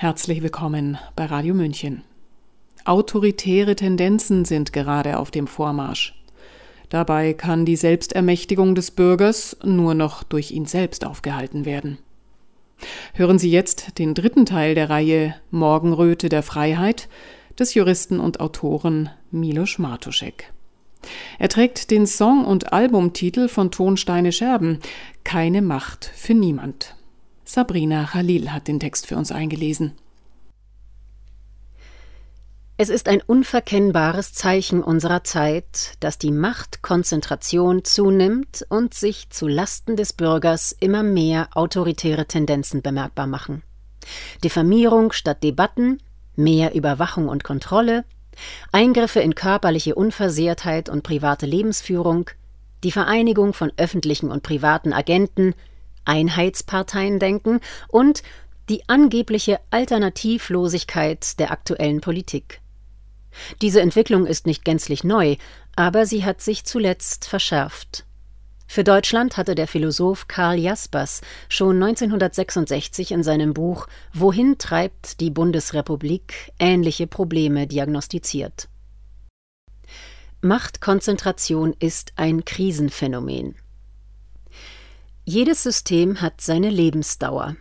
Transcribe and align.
Herzlich 0.00 0.44
willkommen 0.44 0.96
bei 1.16 1.26
Radio 1.26 1.54
München. 1.54 2.04
Autoritäre 2.84 3.74
Tendenzen 3.74 4.44
sind 4.44 4.72
gerade 4.72 5.18
auf 5.18 5.32
dem 5.32 5.48
Vormarsch. 5.48 6.14
Dabei 6.88 7.32
kann 7.34 7.64
die 7.64 7.74
Selbstermächtigung 7.74 8.76
des 8.76 8.92
Bürgers 8.92 9.56
nur 9.64 9.94
noch 9.94 10.22
durch 10.22 10.52
ihn 10.52 10.66
selbst 10.66 11.04
aufgehalten 11.04 11.64
werden. 11.64 11.98
Hören 13.12 13.40
Sie 13.40 13.50
jetzt 13.50 13.98
den 13.98 14.14
dritten 14.14 14.46
Teil 14.46 14.76
der 14.76 14.88
Reihe 14.88 15.34
Morgenröte 15.50 16.28
der 16.28 16.44
Freiheit 16.44 17.08
des 17.58 17.74
Juristen 17.74 18.20
und 18.20 18.38
Autoren 18.38 19.10
Milos 19.32 19.80
Martuschek. 19.80 20.52
Er 21.40 21.48
trägt 21.48 21.90
den 21.90 22.06
Song- 22.06 22.44
und 22.44 22.72
Albumtitel 22.72 23.48
von 23.48 23.72
Tonsteine 23.72 24.30
Scherben 24.30 24.78
Keine 25.24 25.60
Macht 25.60 26.08
für 26.14 26.34
niemand. 26.34 26.94
Sabrina 27.48 28.04
Khalil 28.04 28.52
hat 28.52 28.68
den 28.68 28.78
Text 28.78 29.06
für 29.06 29.16
uns 29.16 29.32
eingelesen. 29.32 29.94
Es 32.76 32.90
ist 32.90 33.08
ein 33.08 33.22
unverkennbares 33.22 34.34
Zeichen 34.34 34.82
unserer 34.82 35.24
Zeit, 35.24 35.94
dass 36.00 36.18
die 36.18 36.30
Machtkonzentration 36.30 37.84
zunimmt 37.84 38.66
und 38.68 38.92
sich 38.92 39.30
zu 39.30 39.48
Lasten 39.48 39.96
des 39.96 40.12
Bürgers 40.12 40.76
immer 40.78 41.02
mehr 41.02 41.48
autoritäre 41.54 42.26
Tendenzen 42.26 42.82
bemerkbar 42.82 43.26
machen. 43.26 43.62
Diffamierung 44.44 45.12
statt 45.12 45.42
Debatten, 45.42 46.02
mehr 46.36 46.74
Überwachung 46.74 47.28
und 47.28 47.44
Kontrolle, 47.44 48.04
Eingriffe 48.72 49.20
in 49.20 49.34
körperliche 49.34 49.94
Unversehrtheit 49.94 50.90
und 50.90 51.02
private 51.02 51.46
Lebensführung, 51.46 52.28
die 52.84 52.92
Vereinigung 52.92 53.54
von 53.54 53.72
öffentlichen 53.78 54.30
und 54.30 54.42
privaten 54.42 54.92
Agenten, 54.92 55.54
Einheitsparteien 56.08 57.18
denken 57.18 57.60
und 57.88 58.22
die 58.68 58.88
angebliche 58.88 59.60
Alternativlosigkeit 59.70 61.38
der 61.38 61.50
aktuellen 61.50 62.00
Politik. 62.00 62.60
Diese 63.62 63.80
Entwicklung 63.80 64.26
ist 64.26 64.46
nicht 64.46 64.64
gänzlich 64.64 65.04
neu, 65.04 65.36
aber 65.76 66.06
sie 66.06 66.24
hat 66.24 66.40
sich 66.40 66.64
zuletzt 66.64 67.28
verschärft. 67.28 68.04
Für 68.70 68.84
Deutschland 68.84 69.38
hatte 69.38 69.54
der 69.54 69.66
Philosoph 69.66 70.28
Karl 70.28 70.58
Jaspers 70.58 71.22
schon 71.48 71.82
1966 71.82 73.12
in 73.12 73.22
seinem 73.22 73.54
Buch 73.54 73.86
Wohin 74.12 74.58
treibt 74.58 75.20
die 75.20 75.30
Bundesrepublik 75.30 76.52
ähnliche 76.58 77.06
Probleme 77.06 77.66
diagnostiziert. 77.66 78.68
Machtkonzentration 80.42 81.74
ist 81.78 82.12
ein 82.16 82.44
Krisenphänomen. 82.44 83.56
Jedes 85.30 85.62
System 85.62 86.22
hat 86.22 86.40
seine 86.40 86.70
Lebensdauer. 86.70 87.56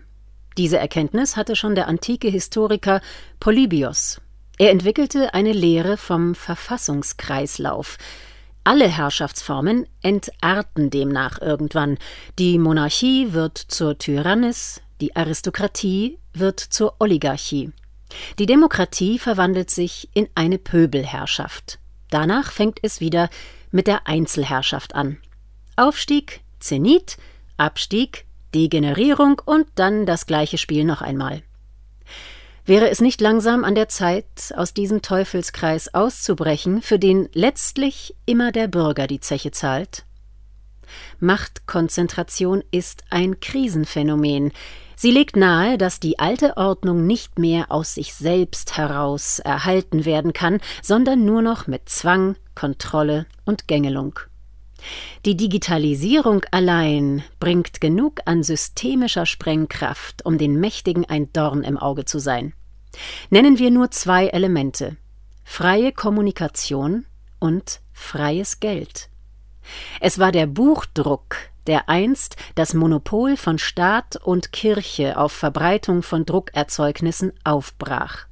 Diese 0.57 0.77
Erkenntnis 0.77 1.35
hatte 1.35 1.57
schon 1.57 1.75
der 1.75 1.89
antike 1.89 2.29
Historiker 2.29 3.01
Polybios. 3.41 4.21
Er 4.57 4.71
entwickelte 4.71 5.33
eine 5.33 5.51
Lehre 5.51 5.97
vom 5.97 6.33
Verfassungskreislauf. 6.33 7.97
Alle 8.63 8.87
Herrschaftsformen 8.87 9.85
entarten 10.01 10.91
demnach 10.91 11.41
irgendwann. 11.41 11.97
Die 12.39 12.57
Monarchie 12.57 13.33
wird 13.33 13.57
zur 13.57 13.97
Tyrannis, 13.97 14.81
die 15.01 15.17
Aristokratie 15.17 16.19
wird 16.33 16.61
zur 16.61 16.95
Oligarchie. 16.99 17.73
Die 18.39 18.45
Demokratie 18.45 19.19
verwandelt 19.19 19.71
sich 19.71 20.07
in 20.13 20.29
eine 20.35 20.57
Pöbelherrschaft. 20.57 21.79
Danach 22.11 22.53
fängt 22.53 22.79
es 22.81 23.01
wieder 23.01 23.29
mit 23.71 23.87
der 23.87 24.07
Einzelherrschaft 24.07 24.95
an. 24.95 25.17
Aufstieg, 25.75 26.39
Zenit, 26.61 27.17
Abstieg, 27.57 28.25
Degenerierung 28.53 29.41
und 29.43 29.67
dann 29.75 30.05
das 30.05 30.25
gleiche 30.25 30.57
Spiel 30.57 30.85
noch 30.85 31.01
einmal. 31.01 31.41
Wäre 32.65 32.89
es 32.89 32.99
nicht 32.99 33.21
langsam 33.21 33.63
an 33.63 33.75
der 33.75 33.87
Zeit, 33.87 34.53
aus 34.55 34.73
diesem 34.73 35.01
Teufelskreis 35.01 35.93
auszubrechen, 35.93 36.81
für 36.81 36.99
den 36.99 37.29
letztlich 37.31 38.13
immer 38.25 38.51
der 38.51 38.67
Bürger 38.67 39.07
die 39.07 39.21
Zeche 39.21 39.51
zahlt? 39.51 40.03
Machtkonzentration 41.19 42.63
ist 42.71 43.03
ein 43.09 43.39
Krisenphänomen. 43.39 44.51
Sie 44.97 45.11
legt 45.11 45.35
nahe, 45.35 45.77
dass 45.77 45.99
die 45.99 46.19
alte 46.19 46.57
Ordnung 46.57 47.05
nicht 47.05 47.39
mehr 47.39 47.71
aus 47.71 47.93
sich 47.93 48.13
selbst 48.13 48.77
heraus 48.77 49.39
erhalten 49.39 50.05
werden 50.05 50.33
kann, 50.33 50.59
sondern 50.81 51.23
nur 51.23 51.41
noch 51.41 51.67
mit 51.67 51.87
Zwang, 51.87 52.35
Kontrolle 52.55 53.27
und 53.45 53.67
Gängelung. 53.67 54.19
Die 55.25 55.35
Digitalisierung 55.35 56.43
allein 56.51 57.23
bringt 57.39 57.81
genug 57.81 58.21
an 58.25 58.43
systemischer 58.43 59.25
Sprengkraft, 59.25 60.25
um 60.25 60.37
den 60.37 60.59
Mächtigen 60.59 61.05
ein 61.05 61.31
Dorn 61.33 61.63
im 61.63 61.77
Auge 61.77 62.05
zu 62.05 62.19
sein. 62.19 62.53
Nennen 63.29 63.59
wir 63.59 63.71
nur 63.71 63.91
zwei 63.91 64.27
Elemente 64.27 64.97
freie 65.47 65.93
Kommunikation 65.93 67.05
und 67.39 67.79
freies 67.93 68.59
Geld. 68.59 69.09
Es 70.01 70.19
war 70.19 70.31
der 70.31 70.45
Buchdruck, 70.45 71.37
der 71.67 71.89
einst 71.89 72.35
das 72.55 72.73
Monopol 72.73 73.37
von 73.37 73.57
Staat 73.57 74.17
und 74.17 74.51
Kirche 74.51 75.17
auf 75.17 75.31
Verbreitung 75.31 76.03
von 76.03 76.25
Druckerzeugnissen 76.25 77.31
aufbrach. 77.43 78.27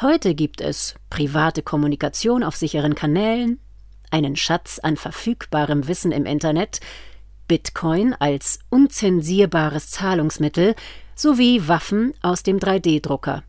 Heute 0.00 0.34
gibt 0.34 0.60
es 0.60 0.94
private 1.08 1.62
Kommunikation 1.62 2.44
auf 2.44 2.54
sicheren 2.54 2.94
Kanälen, 2.94 3.58
einen 4.12 4.36
Schatz 4.36 4.78
an 4.78 4.96
verfügbarem 4.96 5.88
Wissen 5.88 6.12
im 6.12 6.26
Internet, 6.26 6.80
Bitcoin 7.48 8.14
als 8.14 8.60
unzensierbares 8.70 9.90
Zahlungsmittel 9.90 10.74
sowie 11.14 11.66
Waffen 11.66 12.14
aus 12.22 12.42
dem 12.42 12.58
3D-Drucker. 12.58 13.42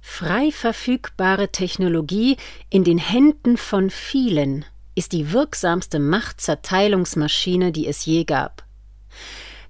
Frei 0.00 0.50
verfügbare 0.50 1.48
Technologie 1.48 2.36
in 2.70 2.84
den 2.84 2.98
Händen 2.98 3.56
von 3.56 3.90
vielen 3.90 4.64
ist 4.94 5.12
die 5.12 5.32
wirksamste 5.32 5.98
Machtzerteilungsmaschine, 5.98 7.72
die 7.72 7.86
es 7.86 8.06
je 8.06 8.24
gab. 8.24 8.64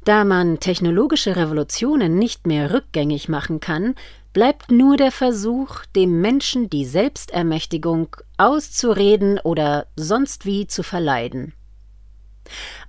Da 0.05 0.25
man 0.25 0.61
technologische 0.61 1.37
Revolutionen 1.37 2.19
nicht 2.19 2.47
mehr 2.47 2.73
rückgängig 2.73 3.29
machen 3.29 3.61
kann, 3.61 3.95
bleibt 4.33 4.71
nur 4.71 4.97
der 4.97 5.13
Versuch, 5.13 5.85
dem 5.97 6.21
Menschen 6.21 6.71
die 6.71 6.85
Selbstermächtigung 6.85 8.17
auszureden 8.37 9.39
oder 9.41 9.87
sonst 9.97 10.47
wie 10.47 10.67
zu 10.67 10.83
verleiden. 10.83 11.53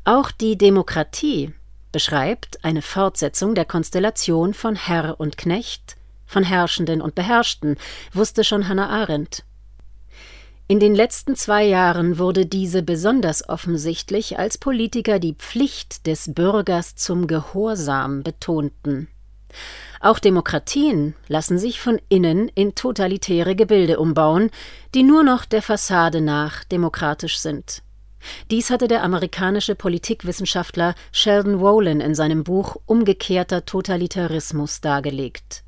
Auch 0.04 0.32
die 0.32 0.58
Demokratie 0.58 1.54
beschreibt 1.92 2.64
eine 2.64 2.82
Fortsetzung 2.82 3.56
der 3.56 3.66
Konstellation 3.66 4.54
von 4.54 4.76
Herr 4.76 5.20
und 5.20 5.38
Knecht, 5.38 5.98
von 6.26 6.44
Herrschenden 6.44 7.02
und 7.02 7.16
Beherrschten, 7.16 7.76
wusste 8.14 8.44
schon 8.44 8.68
Hannah 8.68 8.90
Arendt. 8.90 9.44
In 10.68 10.80
den 10.80 10.96
letzten 10.96 11.36
zwei 11.36 11.66
Jahren 11.66 12.18
wurde 12.18 12.46
diese 12.46 12.82
besonders 12.82 13.50
offensichtlich, 13.50 14.40
als 14.40 14.58
Politiker 14.58 15.20
die 15.20 15.34
Pflicht 15.34 16.08
des 16.08 16.34
Bürgers 16.34 16.96
zum 16.96 17.28
Gehorsam 17.28 18.24
betonten. 18.24 19.10
Auch 20.00 20.20
Demokratien 20.20 21.16
lassen 21.28 21.58
sich 21.58 21.80
von 21.80 22.00
innen 22.10 22.50
in 22.50 22.76
totalitäre 22.76 23.56
Gebilde 23.56 24.00
umbauen, 24.00 24.50
die 24.96 25.04
nur 25.04 25.24
noch 25.24 25.46
der 25.46 25.62
Fassade 25.62 26.22
nach 26.22 26.64
demokratisch 26.64 27.40
sind. 27.40 27.84
Dies 28.50 28.70
hatte 28.70 28.88
der 28.88 29.04
amerikanische 29.04 29.76
Politikwissenschaftler 29.76 30.96
Sheldon 31.12 31.60
Wolin 31.60 32.02
in 32.02 32.16
seinem 32.16 32.44
Buch 32.44 32.78
Umgekehrter 32.86 33.66
Totalitarismus 33.66 34.82
dargelegt. 34.82 35.64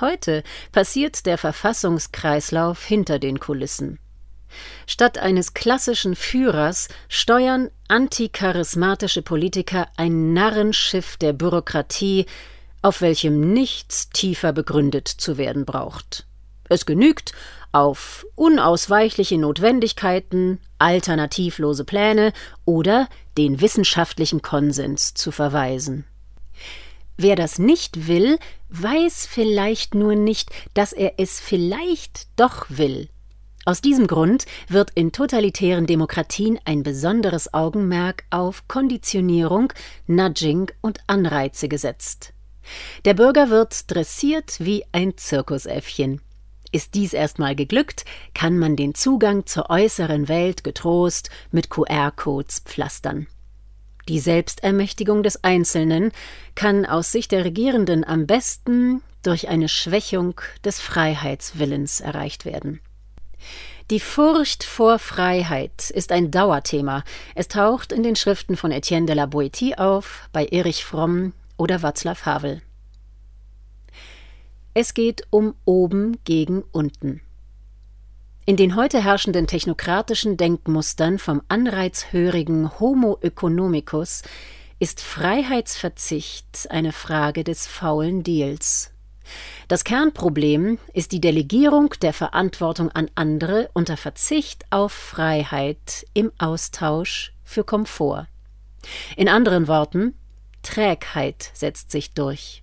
Heute 0.00 0.42
passiert 0.72 1.26
der 1.26 1.38
Verfassungskreislauf 1.38 2.84
hinter 2.84 3.18
den 3.18 3.38
Kulissen. 3.38 3.98
Statt 4.86 5.18
eines 5.18 5.54
klassischen 5.54 6.16
Führers 6.16 6.88
steuern 7.08 7.70
anticharismatische 7.88 9.22
Politiker 9.22 9.88
ein 9.96 10.32
Narrenschiff 10.32 11.16
der 11.16 11.32
Bürokratie, 11.32 12.26
auf 12.82 13.00
welchem 13.00 13.52
nichts 13.52 14.10
tiefer 14.10 14.52
begründet 14.52 15.08
zu 15.08 15.38
werden 15.38 15.64
braucht. 15.64 16.26
Es 16.68 16.86
genügt, 16.86 17.32
auf 17.72 18.26
unausweichliche 18.34 19.38
Notwendigkeiten, 19.38 20.58
alternativlose 20.78 21.84
Pläne 21.84 22.32
oder 22.64 23.08
den 23.38 23.60
wissenschaftlichen 23.60 24.42
Konsens 24.42 25.14
zu 25.14 25.32
verweisen. 25.32 26.04
Wer 27.16 27.36
das 27.36 27.58
nicht 27.58 28.08
will, 28.08 28.38
weiß 28.68 29.26
vielleicht 29.26 29.94
nur 29.94 30.14
nicht, 30.14 30.50
dass 30.74 30.92
er 30.92 31.14
es 31.18 31.40
vielleicht 31.40 32.26
doch 32.36 32.66
will. 32.68 33.08
Aus 33.64 33.80
diesem 33.80 34.08
Grund 34.08 34.44
wird 34.68 34.90
in 34.94 35.12
totalitären 35.12 35.86
Demokratien 35.86 36.58
ein 36.64 36.82
besonderes 36.82 37.54
Augenmerk 37.54 38.24
auf 38.30 38.66
Konditionierung, 38.66 39.72
Nudging 40.06 40.72
und 40.80 40.98
Anreize 41.06 41.68
gesetzt. 41.68 42.32
Der 43.04 43.14
Bürger 43.14 43.50
wird 43.50 43.90
dressiert 43.90 44.56
wie 44.58 44.84
ein 44.92 45.16
Zirkusäffchen. 45.16 46.20
Ist 46.70 46.94
dies 46.94 47.12
erstmal 47.12 47.54
geglückt, 47.54 48.04
kann 48.34 48.58
man 48.58 48.76
den 48.76 48.94
Zugang 48.94 49.46
zur 49.46 49.68
äußeren 49.68 50.28
Welt 50.28 50.64
getrost 50.64 51.28
mit 51.50 51.68
QR-Codes 51.68 52.60
pflastern. 52.64 53.26
Die 54.08 54.18
Selbstermächtigung 54.18 55.22
des 55.22 55.44
Einzelnen 55.44 56.12
kann 56.54 56.86
aus 56.86 57.12
Sicht 57.12 57.30
der 57.30 57.44
Regierenden 57.44 58.04
am 58.04 58.26
besten 58.26 59.02
durch 59.22 59.48
eine 59.48 59.68
Schwächung 59.68 60.40
des 60.64 60.80
Freiheitswillens 60.80 62.00
erreicht 62.00 62.44
werden. 62.44 62.80
Die 63.90 64.00
Furcht 64.00 64.64
vor 64.64 64.98
Freiheit 64.98 65.90
ist 65.90 66.12
ein 66.12 66.30
Dauerthema. 66.30 67.04
Es 67.34 67.48
taucht 67.48 67.92
in 67.92 68.02
den 68.02 68.16
Schriften 68.16 68.56
von 68.56 68.72
Etienne 68.72 69.06
de 69.06 69.14
la 69.14 69.24
Boétie 69.24 69.76
auf, 69.76 70.28
bei 70.32 70.46
Erich 70.46 70.84
Fromm 70.84 71.32
oder 71.62 71.76
Václav 71.76 72.24
Havel. 72.24 72.60
Es 74.74 74.94
geht 74.94 75.22
um 75.30 75.54
oben 75.64 76.18
gegen 76.24 76.64
unten. 76.72 77.20
In 78.46 78.56
den 78.56 78.74
heute 78.74 79.04
herrschenden 79.04 79.46
technokratischen 79.46 80.36
Denkmustern 80.36 81.20
vom 81.20 81.40
anreizhörigen 81.46 82.80
Homo 82.80 83.16
economicus 83.20 84.22
ist 84.80 85.00
Freiheitsverzicht 85.00 86.66
eine 86.68 86.90
Frage 86.90 87.44
des 87.44 87.68
faulen 87.68 88.24
Deals. 88.24 88.90
Das 89.68 89.84
Kernproblem 89.84 90.80
ist 90.92 91.12
die 91.12 91.20
Delegierung 91.20 91.94
der 92.02 92.12
Verantwortung 92.12 92.90
an 92.90 93.08
andere 93.14 93.70
unter 93.72 93.96
Verzicht 93.96 94.64
auf 94.70 94.90
Freiheit 94.90 96.06
im 96.12 96.32
Austausch 96.38 97.32
für 97.44 97.62
Komfort. 97.62 98.26
In 99.16 99.28
anderen 99.28 99.68
Worten, 99.68 100.14
Trägheit 100.62 101.50
setzt 101.54 101.90
sich 101.90 102.12
durch. 102.12 102.62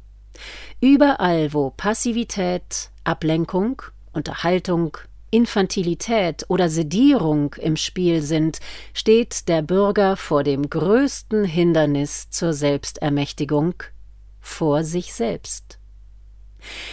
Überall, 0.79 1.53
wo 1.53 1.71
Passivität, 1.71 2.91
Ablenkung, 3.03 3.81
Unterhaltung, 4.13 4.97
Infantilität 5.31 6.45
oder 6.47 6.69
Sedierung 6.69 7.53
im 7.55 7.75
Spiel 7.75 8.21
sind, 8.21 8.59
steht 8.93 9.47
der 9.47 9.61
Bürger 9.61 10.17
vor 10.17 10.43
dem 10.43 10.69
größten 10.69 11.43
Hindernis 11.43 12.29
zur 12.29 12.53
Selbstermächtigung 12.53 13.75
vor 14.39 14.83
sich 14.83 15.13
selbst. 15.13 15.77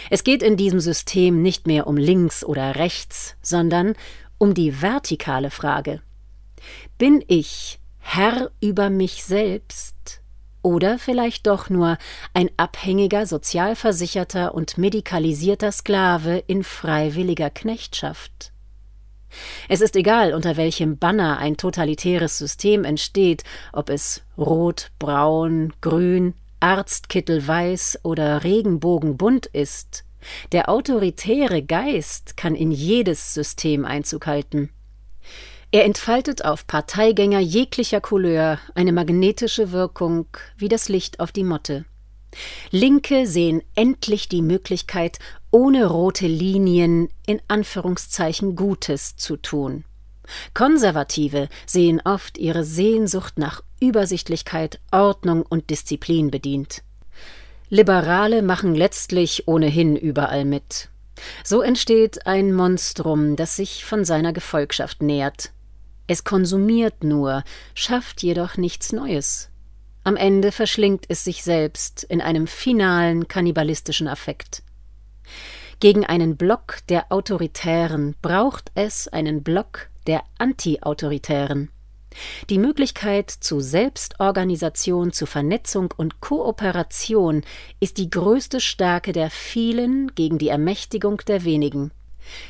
Es 0.09 0.23
geht 0.23 0.43
in 0.43 0.55
diesem 0.55 0.79
System 0.79 1.41
nicht 1.41 1.67
mehr 1.67 1.87
um 1.87 1.97
links 1.97 2.43
oder 2.43 2.75
rechts, 2.75 3.35
sondern 3.41 3.95
um 4.37 4.53
die 4.53 4.81
vertikale 4.81 5.49
Frage. 5.49 6.01
Bin 6.97 7.23
ich 7.27 7.79
Herr 7.99 8.51
über 8.61 8.89
mich 8.89 9.23
selbst 9.23 10.21
oder 10.61 10.99
vielleicht 10.99 11.47
doch 11.47 11.69
nur 11.69 11.97
ein 12.33 12.49
abhängiger, 12.57 13.25
sozialversicherter 13.25 14.53
und 14.53 14.77
medikalisierter 14.77 15.71
Sklave 15.71 16.43
in 16.47 16.63
freiwilliger 16.63 17.49
Knechtschaft. 17.49 18.51
Es 19.67 19.81
ist 19.81 19.95
egal, 19.95 20.33
unter 20.33 20.57
welchem 20.57 20.97
Banner 20.97 21.37
ein 21.37 21.57
totalitäres 21.57 22.37
System 22.37 22.83
entsteht, 22.83 23.43
ob 23.73 23.89
es 23.89 24.23
rot, 24.37 24.91
braun, 24.99 25.73
grün, 25.81 26.33
Arztkittel 26.59 27.45
weiß 27.47 27.99
oder 28.03 28.43
Regenbogenbunt 28.43 29.45
ist. 29.47 30.05
Der 30.51 30.69
autoritäre 30.69 31.63
Geist 31.63 32.35
kann 32.37 32.55
in 32.55 32.71
jedes 32.71 33.33
System 33.33 33.85
Einzug 33.85 34.25
halten. 34.25 34.71
Er 35.71 35.83
entfaltet 35.83 36.45
auf 36.45 36.65
Parteigänger 36.65 37.39
jeglicher 37.39 37.99
Couleur 37.99 38.59
eine 38.73 38.93
magnetische 38.93 39.71
Wirkung 39.73 40.27
wie 40.57 40.69
das 40.69 40.87
Licht 40.87 41.19
auf 41.19 41.33
die 41.33 41.43
Motte. 41.43 41.85
Linke 42.71 43.27
sehen 43.27 43.61
endlich 43.75 44.29
die 44.29 44.41
Möglichkeit, 44.41 45.19
ohne 45.51 45.87
rote 45.87 46.27
Linien 46.27 47.09
in 47.25 47.41
Anführungszeichen 47.49 48.55
Gutes 48.55 49.17
zu 49.17 49.35
tun. 49.35 49.83
Konservative 50.53 51.49
sehen 51.65 52.01
oft 52.03 52.37
ihre 52.37 52.63
Sehnsucht 52.63 53.37
nach 53.37 53.61
Übersichtlichkeit, 53.81 54.79
Ordnung 54.91 55.41
und 55.41 55.69
Disziplin 55.69 56.31
bedient. 56.31 56.83
Liberale 57.69 58.41
machen 58.41 58.73
letztlich 58.73 59.47
ohnehin 59.47 59.97
überall 59.97 60.45
mit. 60.45 60.89
So 61.43 61.61
entsteht 61.61 62.25
ein 62.25 62.53
Monstrum, 62.53 63.35
das 63.35 63.55
sich 63.55 63.83
von 63.83 64.05
seiner 64.05 64.33
Gefolgschaft 64.33 65.01
nähert. 65.01 65.51
Es 66.07 66.23
konsumiert 66.23 67.03
nur, 67.03 67.43
schafft 67.73 68.23
jedoch 68.23 68.57
nichts 68.57 68.93
Neues. 68.93 69.49
Am 70.05 70.15
Ende 70.15 70.53
verschlingt 70.53 71.05
es 71.09 71.25
sich 71.25 71.43
selbst 71.43 72.03
in 72.05 72.21
einem 72.21 72.47
finalen 72.47 73.27
kannibalistischen 73.27 74.07
Affekt. 74.07 74.63
Gegen 75.81 76.05
einen 76.05 76.37
Block 76.37 76.77
der 76.87 77.11
Autoritären 77.11 78.15
braucht 78.21 78.71
es 78.73 79.09
einen 79.09 79.43
Block 79.43 79.89
der 80.07 80.23
Anti-Autoritären. 80.37 81.69
Die 82.49 82.57
Möglichkeit 82.57 83.29
zu 83.29 83.59
Selbstorganisation, 83.59 85.11
zu 85.11 85.25
Vernetzung 85.25 85.93
und 85.95 86.21
Kooperation 86.21 87.43
ist 87.79 87.97
die 87.97 88.09
größte 88.09 88.59
Stärke 88.59 89.11
der 89.11 89.29
vielen 89.29 90.15
gegen 90.15 90.37
die 90.37 90.47
Ermächtigung 90.47 91.17
der 91.27 91.43
wenigen. 91.43 91.91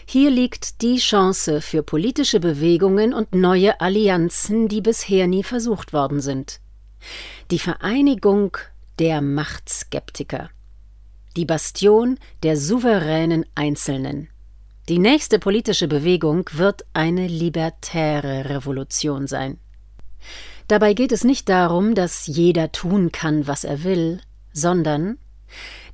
Hier 0.06 0.32
liegt 0.32 0.82
die 0.82 0.98
Chance 0.98 1.62
für 1.62 1.84
politische 1.84 2.40
Bewegungen 2.40 3.14
und 3.14 3.36
neue 3.36 3.80
Allianzen, 3.80 4.68
die 4.68 4.82
bisher 4.82 5.28
nie 5.28 5.44
versucht 5.44 5.94
worden 5.94 6.22
sind. 6.22 6.60
Die 7.52 7.60
Vereinigung 7.60 8.58
der 9.00 9.22
Machtskeptiker. 9.22 10.50
Die 11.36 11.46
Bastion 11.46 12.18
der 12.44 12.58
souveränen 12.58 13.46
Einzelnen. 13.54 14.30
Die 14.90 15.00
nächste 15.00 15.38
politische 15.38 15.88
Bewegung 15.88 16.50
wird 16.54 16.86
eine 16.94 17.28
libertäre 17.28 18.50
Revolution 18.50 19.28
sein. 19.28 19.60
Dabei 20.68 20.94
geht 20.94 21.12
es 21.12 21.24
nicht 21.24 21.50
darum, 21.50 21.94
dass 21.94 22.26
jeder 22.28 22.72
tun 22.72 23.12
kann, 23.12 23.48
was 23.48 23.64
er 23.64 23.84
will, 23.84 24.20
sondern 24.52 25.18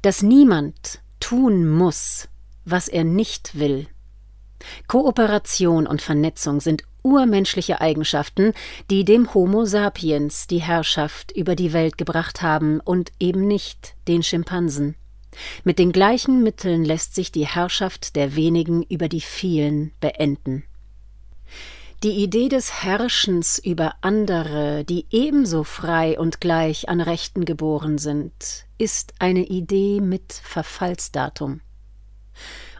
dass 0.01 0.21
niemand 0.21 0.99
tun 1.19 1.67
muss, 1.67 2.27
was 2.65 2.87
er 2.87 3.03
nicht 3.03 3.57
will. 3.57 3.87
Kooperation 4.87 5.87
und 5.87 6.01
Vernetzung 6.01 6.59
sind 6.59 6.83
urmenschliche 7.03 7.81
Eigenschaften, 7.81 8.53
die 8.89 9.03
dem 9.03 9.33
Homo 9.33 9.65
sapiens 9.65 10.47
die 10.47 10.61
Herrschaft 10.61 11.31
über 11.31 11.55
die 11.55 11.73
Welt 11.73 11.97
gebracht 11.97 12.41
haben 12.41 12.79
und 12.79 13.11
eben 13.19 13.47
nicht 13.47 13.95
den 14.07 14.23
Schimpansen. 14.23 14.95
Mit 15.63 15.79
den 15.79 15.91
gleichen 15.91 16.43
Mitteln 16.43 16.85
lässt 16.85 17.15
sich 17.15 17.31
die 17.31 17.47
Herrschaft 17.47 18.15
der 18.15 18.35
wenigen 18.35 18.83
über 18.83 19.09
die 19.09 19.21
vielen 19.21 19.91
beenden. 19.99 20.63
Die 22.03 22.23
Idee 22.23 22.49
des 22.49 22.83
Herrschens 22.83 23.59
über 23.59 23.95
andere, 24.01 24.83
die 24.83 25.07
ebenso 25.09 25.63
frei 25.63 26.19
und 26.19 26.41
gleich 26.41 26.89
an 26.89 26.99
Rechten 26.99 27.45
geboren 27.45 27.97
sind, 27.97 28.33
ist 28.77 29.13
eine 29.19 29.45
Idee 29.45 30.01
mit 30.01 30.33
Verfallsdatum 30.33 31.61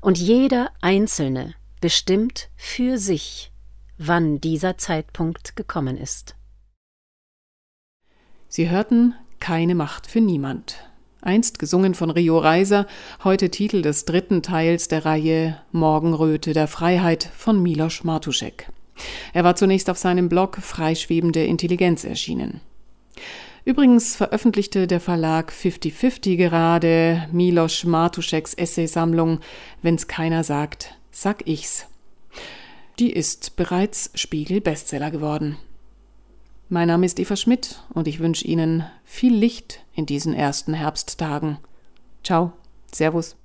und 0.01 0.17
jeder 0.17 0.71
Einzelne 0.81 1.55
bestimmt 1.81 2.49
für 2.55 2.97
sich, 2.97 3.51
wann 3.97 4.39
dieser 4.39 4.77
Zeitpunkt 4.77 5.55
gekommen 5.55 5.97
ist. 5.97 6.35
Sie 8.47 8.69
hörten 8.69 9.15
Keine 9.39 9.75
Macht 9.75 10.07
für 10.07 10.21
niemand. 10.21 10.77
Einst 11.21 11.57
gesungen 11.57 11.95
von 11.95 12.09
Rio 12.09 12.37
Reiser, 12.37 12.85
heute 13.23 13.49
Titel 13.49 13.81
des 13.81 14.05
dritten 14.05 14.43
Teils 14.43 14.89
der 14.89 15.05
Reihe 15.05 15.61
Morgenröte 15.71 16.53
der 16.53 16.67
Freiheit 16.67 17.29
von 17.35 17.61
Miloš 17.61 18.03
Martuschek. 18.03 18.69
Er 19.33 19.43
war 19.43 19.55
zunächst 19.55 19.89
auf 19.89 19.97
seinem 19.97 20.29
Blog 20.29 20.57
Freischwebende 20.57 21.43
Intelligenz 21.43 22.03
erschienen. 22.03 22.61
Übrigens 23.65 24.15
veröffentlichte 24.15 24.87
der 24.87 24.99
Verlag 24.99 25.51
5050 25.51 26.37
gerade 26.37 27.27
Milos 27.31 27.85
Martuscheks 27.85 28.53
Essaysammlung 28.53 29.39
Wenn's 29.81 30.07
keiner 30.07 30.43
sagt, 30.43 30.97
sag 31.11 31.47
ich's. 31.47 31.87
Die 32.99 33.11
ist 33.11 33.55
bereits 33.55 34.11
Spiegel-Bestseller 34.15 35.11
geworden. 35.11 35.57
Mein 36.67 36.89
Name 36.89 37.05
ist 37.05 37.19
Eva 37.19 37.35
Schmidt 37.35 37.81
und 37.93 38.07
ich 38.07 38.19
wünsche 38.19 38.45
Ihnen 38.45 38.85
viel 39.05 39.33
Licht 39.33 39.79
in 39.93 40.05
diesen 40.05 40.33
ersten 40.33 40.73
Herbsttagen. 40.73 41.57
Ciao, 42.23 42.53
Servus. 42.91 43.35